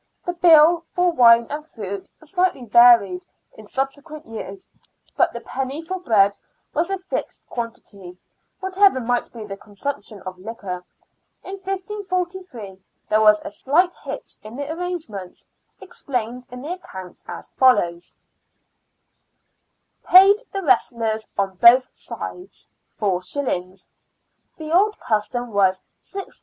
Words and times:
The 0.25 0.33
bill 0.33 0.83
for 0.95 1.11
wine 1.11 1.45
and 1.51 1.63
fruit 1.63 2.09
slightly 2.23 2.65
varied 2.65 3.23
in 3.53 3.67
subsequent 3.67 4.25
years, 4.25 4.67
but 5.15 5.31
the 5.31 5.41
penny 5.41 5.83
for 5.83 5.99
bread 5.99 6.35
was 6.73 6.89
a 6.89 6.97
fixed 6.97 7.47
quantity, 7.49 8.17
whatever 8.61 8.99
might 8.99 9.31
be 9.31 9.45
the 9.45 9.57
consumption 9.57 10.23
of 10.23 10.39
liquor. 10.39 10.83
In 11.43 11.57
1543 11.59 12.81
there 13.09 13.21
was 13.21 13.41
a 13.45 13.51
slight 13.51 13.93
hitch 14.03 14.37
in 14.41 14.55
the 14.55 14.71
arrangements, 14.71 15.45
explained 15.79 16.47
in 16.49 16.63
the 16.63 16.73
accounts 16.73 17.23
as 17.27 17.49
follows:— 17.49 18.15
SIXTEENTH 20.05 20.07
CENTURY 20.07 20.07
BRISTOL." 20.07 20.45
Paid 20.49 20.51
the 20.61 20.65
wrestlers 20.65 21.27
on 21.37 21.55
both 21.57 21.93
sides, 21.95 22.71
4s. 22.99 23.85
The 24.57 24.71
old 24.73 24.99
custom 24.99 25.51
was 25.51 25.83
6s. 26.01 26.39